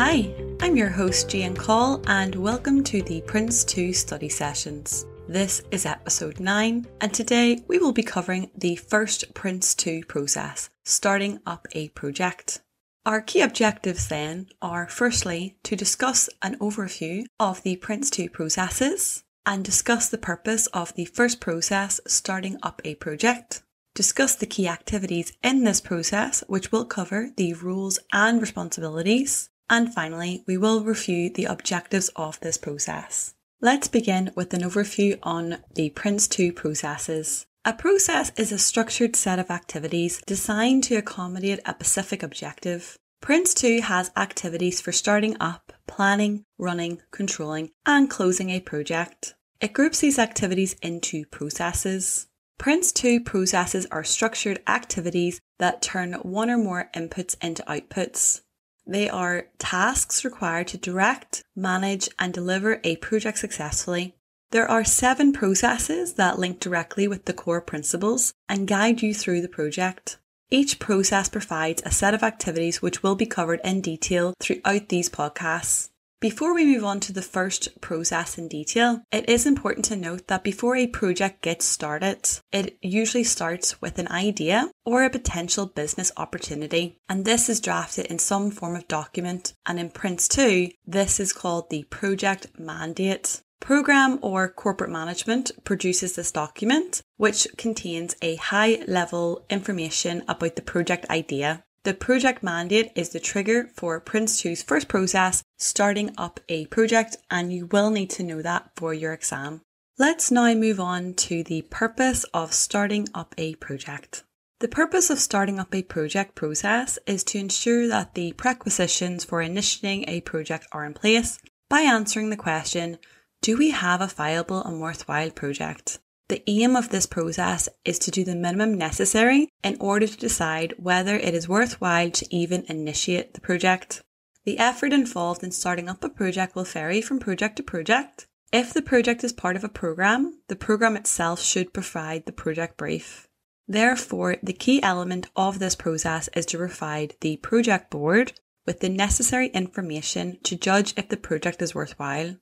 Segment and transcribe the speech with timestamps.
[0.00, 5.04] Hi, I'm your host Jane Call and welcome to the Prince 2 study sessions.
[5.26, 10.70] This is episode 9 and today we will be covering the first Prince 2 process,
[10.84, 12.62] starting up a project.
[13.04, 19.24] Our key objectives then are firstly to discuss an overview of the Prince 2 processes
[19.44, 24.68] and discuss the purpose of the first process, starting up a project discuss the key
[24.68, 30.82] activities in this process, which will cover the rules and responsibilities, and finally, we will
[30.82, 33.34] review the objectives of this process.
[33.60, 37.46] Let's begin with an overview on the Prince 2 processes.
[37.64, 42.96] A process is a structured set of activities designed to accommodate a specific objective.
[43.20, 49.34] Prince 2 has activities for starting up, planning, running, controlling, and closing a project.
[49.60, 52.28] It groups these activities into processes.
[52.58, 58.42] Prince 2 processes are structured activities that turn one or more inputs into outputs.
[58.88, 64.14] They are tasks required to direct, manage, and deliver a project successfully.
[64.50, 69.42] There are seven processes that link directly with the core principles and guide you through
[69.42, 70.16] the project.
[70.50, 75.10] Each process provides a set of activities which will be covered in detail throughout these
[75.10, 75.90] podcasts.
[76.20, 80.26] Before we move on to the first process in detail, it is important to note
[80.26, 85.66] that before a project gets started, it usually starts with an idea or a potential
[85.66, 86.98] business opportunity.
[87.08, 89.54] And this is drafted in some form of document.
[89.64, 93.40] And in Prince 2, this is called the project mandate.
[93.60, 100.62] Program or corporate management produces this document, which contains a high level information about the
[100.62, 101.62] project idea.
[101.84, 107.16] The project mandate is the trigger for Prince 2's first process, starting up a project,
[107.30, 109.62] and you will need to know that for your exam.
[109.98, 114.24] Let's now move on to the purpose of starting up a project.
[114.60, 119.40] The purpose of starting up a project process is to ensure that the prerequisitions for
[119.40, 122.98] initiating a project are in place by answering the question,
[123.40, 126.00] do we have a viable and worthwhile project?
[126.28, 130.74] The aim of this process is to do the minimum necessary in order to decide
[130.76, 134.02] whether it is worthwhile to even initiate the project.
[134.44, 138.26] The effort involved in starting up a project will vary from project to project.
[138.52, 142.76] If the project is part of a program, the program itself should provide the project
[142.76, 143.26] brief.
[143.66, 148.32] Therefore, the key element of this process is to provide the project board
[148.66, 152.36] with the necessary information to judge if the project is worthwhile.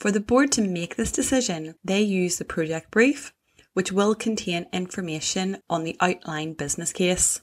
[0.00, 3.34] For the board to make this decision, they use the project brief,
[3.74, 7.42] which will contain information on the outline business case.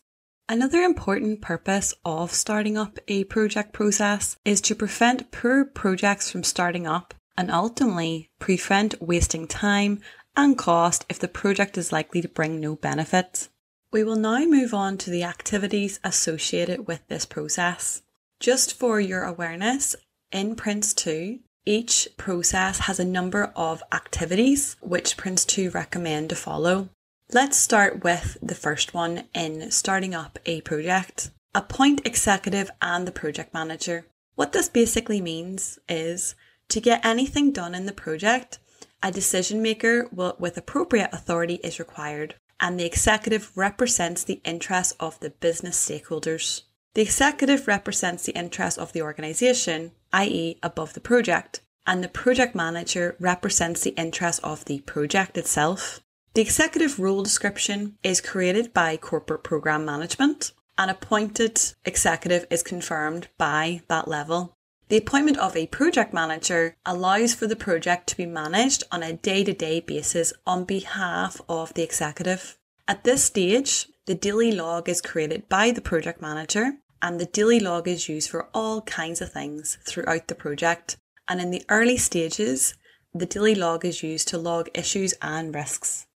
[0.49, 6.43] Another important purpose of starting up a project process is to prevent poor projects from
[6.43, 9.99] starting up and ultimately prevent wasting time
[10.35, 13.49] and cost if the project is likely to bring no benefit.
[13.91, 18.01] We will now move on to the activities associated with this process.
[18.39, 19.95] Just for your awareness,
[20.31, 26.35] in Prince 2, each process has a number of activities which Prince 2 recommend to
[26.35, 26.89] follow.
[27.33, 31.31] Let's start with the first one in starting up a project.
[31.53, 34.05] Appoint executive and the project manager.
[34.35, 36.35] What this basically means is
[36.69, 38.59] to get anything done in the project,
[39.03, 45.19] a decision maker with appropriate authority is required, and the executive represents the interests of
[45.19, 46.61] the business stakeholders.
[46.93, 52.53] The executive represents the interests of the organisation, i.e., above the project, and the project
[52.53, 56.01] manager represents the interests of the project itself.
[56.33, 60.51] The executive role description is created by corporate program management.
[60.77, 64.55] An appointed executive is confirmed by that level.
[64.89, 69.13] The appointment of a project manager allows for the project to be managed on a
[69.13, 72.57] day to day basis on behalf of the executive.
[72.87, 77.59] At this stage, the daily log is created by the project manager and the daily
[77.59, 80.97] log is used for all kinds of things throughout the project.
[81.27, 82.75] And in the early stages,
[83.13, 86.07] the daily log is used to log issues and risks.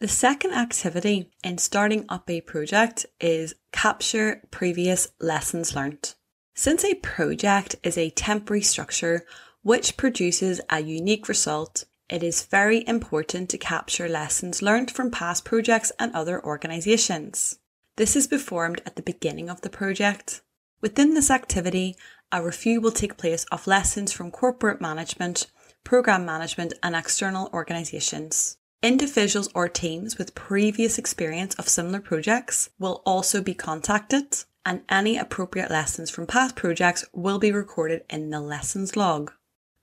[0.00, 6.16] The second activity in starting up a project is capture previous lessons learnt.
[6.54, 9.24] Since a project is a temporary structure
[9.62, 15.44] which produces a unique result, it is very important to capture lessons learnt from past
[15.44, 17.58] projects and other organisations.
[17.96, 20.40] This is performed at the beginning of the project.
[20.80, 21.96] Within this activity,
[22.32, 25.46] a review will take place of lessons from corporate management,
[25.84, 28.56] program management, and external organisations.
[28.82, 35.18] Individuals or teams with previous experience of similar projects will also be contacted, and any
[35.18, 39.32] appropriate lessons from past projects will be recorded in the lessons log.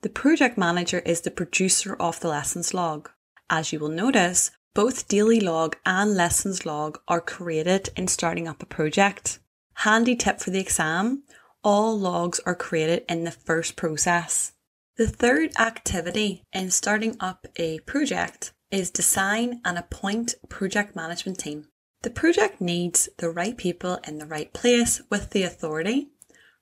[0.01, 3.09] The project manager is the producer of the lessons log.
[3.50, 8.62] As you will notice, both daily log and lessons log are created in starting up
[8.62, 9.39] a project.
[9.75, 11.24] Handy tip for the exam
[11.63, 14.54] all logs are created in the first process.
[14.98, 21.68] The third activity in starting up a project is design and appoint project management team.
[22.01, 26.10] The project needs the right people in the right place with the authority,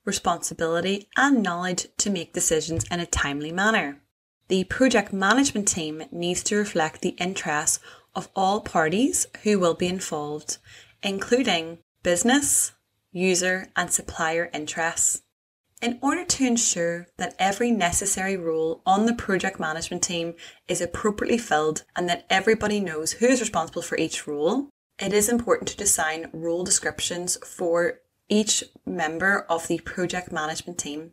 [0.04, 4.00] responsibility, and knowledge to make decisions in a timely manner.
[4.48, 7.78] The project management team needs to reflect the interests
[8.14, 10.58] of all parties who will be involved,
[11.02, 12.72] including business,
[13.12, 15.22] user, and supplier interests.
[15.80, 20.34] In order to ensure that every necessary role on the project management team
[20.66, 25.28] is appropriately filled and that everybody knows who is responsible for each role, it is
[25.28, 31.12] important to design role descriptions for each member of the project management team.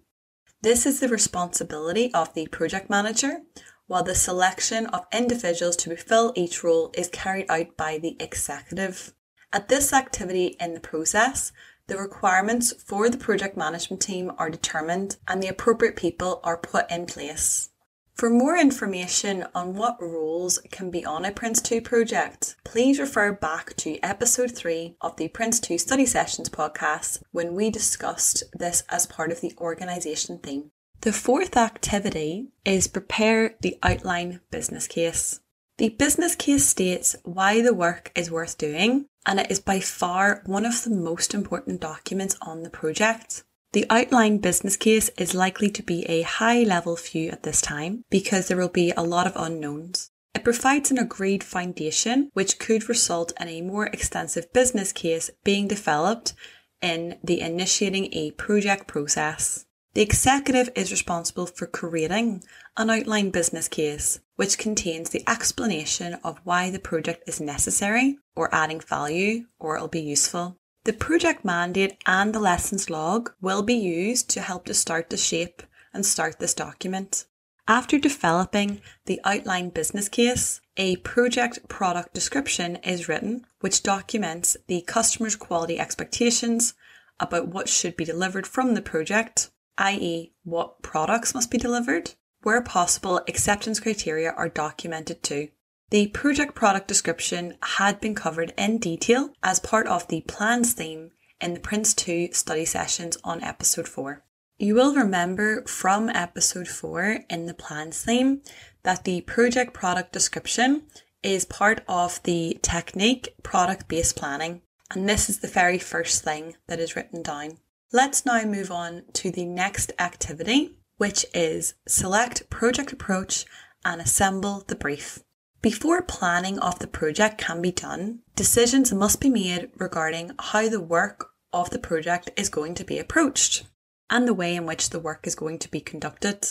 [0.62, 3.42] This is the responsibility of the project manager,
[3.88, 9.14] while the selection of individuals to fill each role is carried out by the executive.
[9.54, 11.52] At this activity in the process,
[11.88, 16.90] the requirements for the project management team are determined and the appropriate people are put
[16.90, 17.70] in place.
[18.16, 23.76] For more information on what roles can be on a Prince2 project, please refer back
[23.76, 29.34] to episode 3 of the Prince2 Study Sessions podcast when we discussed this as part
[29.34, 30.72] of the organisation theme.
[31.06, 35.40] The fourth activity is prepare the outline business case.
[35.78, 40.42] The business case states why the work is worth doing, and it is by far
[40.48, 43.44] one of the most important documents on the project.
[43.74, 48.04] The outline business case is likely to be a high level view at this time
[48.10, 50.10] because there will be a lot of unknowns.
[50.34, 55.68] It provides an agreed foundation which could result in a more extensive business case being
[55.68, 56.34] developed
[56.82, 59.68] in the initiating a project process.
[59.96, 62.44] The executive is responsible for creating
[62.76, 68.54] an outline business case, which contains the explanation of why the project is necessary or
[68.54, 70.58] adding value or it'll be useful.
[70.84, 75.16] The project mandate and the lessons log will be used to help to start the
[75.16, 75.64] shape
[75.94, 77.26] and start this document.
[77.66, 84.82] After developing the outline business case, a project product description is written, which documents the
[84.82, 86.74] customer's quality expectations
[87.18, 92.14] about what should be delivered from the project i.e., what products must be delivered.
[92.42, 95.50] Where possible, acceptance criteria are documented too.
[95.90, 101.12] The project product description had been covered in detail as part of the plans theme
[101.42, 104.24] in the Prince2 study sessions on episode 4.
[104.58, 108.42] You will remember from episode 4 in the plans theme
[108.84, 110.84] that the project product description
[111.22, 114.62] is part of the technique product based planning,
[114.92, 117.58] and this is the very first thing that is written down.
[117.94, 123.46] Let's now move on to the next activity, which is select project approach
[123.86, 125.20] and assemble the brief.
[125.62, 130.82] Before planning of the project can be done, decisions must be made regarding how the
[130.82, 133.66] work of the project is going to be approached
[134.10, 136.48] and the way in which the work is going to be conducted.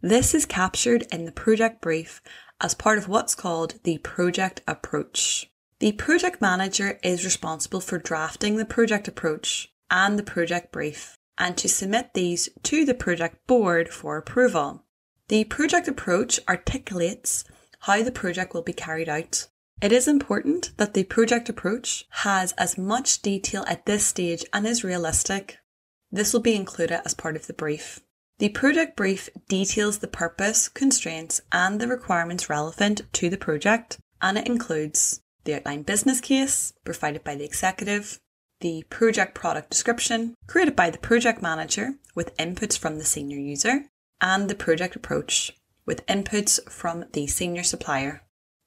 [0.00, 2.22] This is captured in the project brief
[2.60, 5.50] as part of what's called the project approach.
[5.80, 11.56] The project manager is responsible for drafting the project approach and the project brief, and
[11.56, 14.84] to submit these to the project board for approval.
[15.28, 17.44] The project approach articulates
[17.80, 19.48] how the project will be carried out.
[19.80, 24.66] It is important that the project approach has as much detail at this stage and
[24.66, 25.58] is realistic.
[26.10, 28.00] This will be included as part of the brief.
[28.38, 34.38] The project brief details the purpose, constraints, and the requirements relevant to the project, and
[34.38, 38.20] it includes the outline business case provided by the executive,
[38.60, 43.84] the project product description created by the project manager with inputs from the senior user,
[44.20, 45.52] and the project approach
[45.86, 48.22] with inputs from the senior supplier.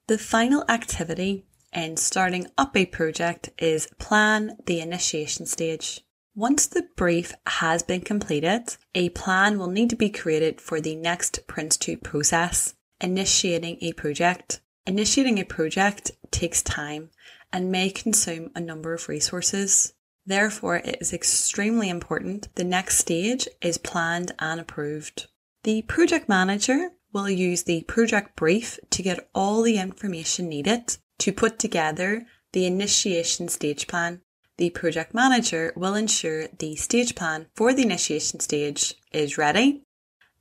[0.08, 6.00] The final activity in starting up a project is plan the initiation stage.
[6.34, 10.96] Once the brief has been completed, a plan will need to be created for the
[10.96, 14.60] next Prince2 process, initiating a project.
[14.86, 17.10] Initiating a project takes time
[17.52, 19.94] and may consume a number of resources.
[20.24, 25.26] Therefore, it is extremely important the next stage is planned and approved.
[25.64, 31.32] The project manager will use the project brief to get all the information needed to
[31.32, 34.22] put together the initiation stage plan.
[34.58, 39.82] The project manager will ensure the stage plan for the initiation stage is ready,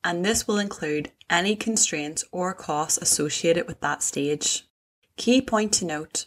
[0.04, 4.68] and this will include any constraints or costs associated with that stage.
[5.18, 6.26] Key point to note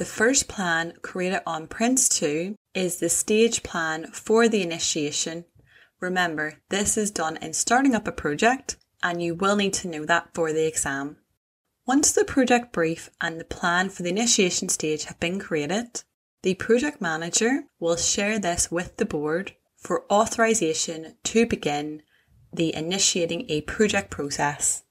[0.00, 5.44] the first plan created on Prince2 is the stage plan for the initiation.
[6.00, 10.06] Remember, this is done in starting up a project and you will need to know
[10.06, 11.18] that for the exam.
[11.86, 16.02] Once the project brief and the plan for the initiation stage have been created,
[16.44, 22.00] the project manager will share this with the board for authorization to begin
[22.50, 24.82] the initiating a project process.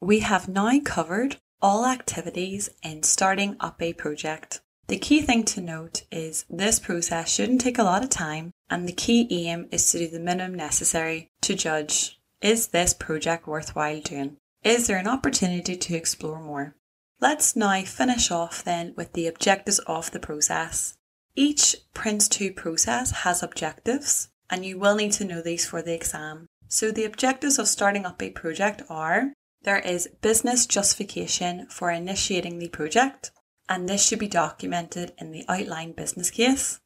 [0.00, 4.60] We have now covered all activities in starting up a project.
[4.88, 8.86] The key thing to note is this process shouldn't take a lot of time, and
[8.86, 14.00] the key aim is to do the minimum necessary to judge is this project worthwhile
[14.00, 14.36] doing?
[14.64, 16.74] Is there an opportunity to explore more?
[17.20, 20.94] Let's now finish off then with the objectives of the process.
[21.36, 26.46] Each PRINCE2 process has objectives, and you will need to know these for the exam.
[26.66, 32.58] So, the objectives of starting up a project are there is business justification for initiating
[32.58, 33.30] the project,
[33.68, 36.80] and this should be documented in the outline business case.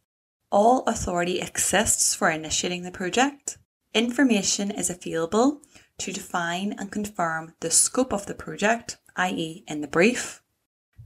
[0.50, 3.58] All authority exists for initiating the project.
[3.94, 5.62] Information is available
[5.98, 10.42] to define and confirm the scope of the project, i.e., in the brief.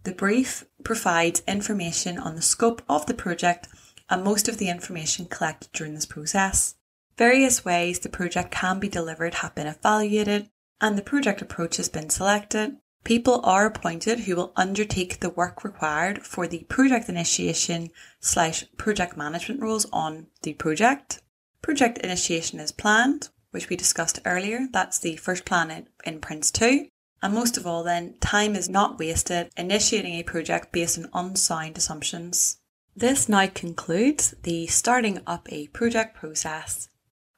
[0.03, 3.69] The brief provides information on the scope of the project
[4.09, 6.75] and most of the information collected during this process.
[7.17, 10.49] Various ways the project can be delivered have been evaluated,
[10.81, 12.77] and the project approach has been selected.
[13.05, 19.17] People are appointed who will undertake the work required for the project initiation slash project
[19.17, 21.23] management roles on the project.
[21.63, 24.69] Project initiation is planned, which we discussed earlier.
[24.71, 26.89] That's the first plan in, in Prince 2.
[27.23, 31.77] And most of all, then, time is not wasted initiating a project based on unsound
[31.77, 32.59] assumptions.
[32.97, 36.89] This now concludes the starting up a project process.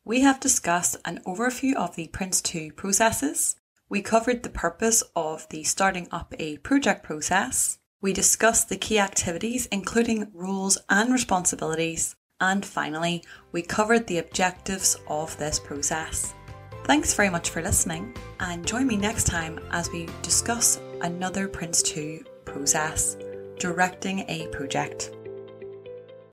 [0.04, 3.54] We have discussed an overview of the Prince 2 processes.
[3.88, 7.78] We covered the purpose of the starting up a project process.
[8.00, 12.16] We discussed the key activities, including roles and responsibilities.
[12.40, 16.34] And finally, we covered the objectives of this process.
[16.82, 21.80] Thanks very much for listening, and join me next time as we discuss another Prince
[21.80, 23.16] 2 process
[23.56, 25.12] directing a project.